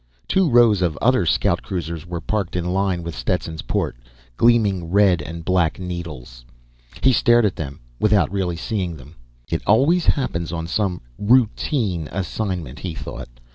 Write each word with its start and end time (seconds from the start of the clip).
Two 0.27 0.49
rows 0.49 0.81
of 0.81 0.97
other 0.99 1.27
scout 1.27 1.61
cruisers 1.61 2.07
were 2.07 2.19
parked 2.21 2.55
in 2.55 2.65
line 2.73 3.03
with 3.03 3.13
Stetson's 3.15 3.61
port 3.61 3.95
gleaming 4.35 4.85
red 4.89 5.21
and 5.21 5.45
black 5.45 5.77
needles. 5.79 6.43
He 7.03 7.13
stared 7.13 7.45
at 7.45 7.55
them 7.55 7.81
without 7.99 8.31
really 8.31 8.55
seeing 8.57 8.95
them. 8.97 9.13
It 9.47 9.61
always 9.67 10.07
happens 10.07 10.51
on 10.51 10.65
some 10.65 11.01
"routine" 11.19 12.09
assignment, 12.11 12.79
he 12.79 12.95
thought. 12.95 13.29